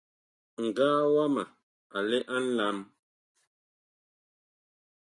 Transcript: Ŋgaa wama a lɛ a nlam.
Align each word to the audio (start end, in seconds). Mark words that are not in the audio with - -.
Ŋgaa 0.65 1.01
wama 1.13 1.43
a 1.95 1.97
lɛ 2.09 2.17
a 2.35 2.37
nlam. 2.43 2.77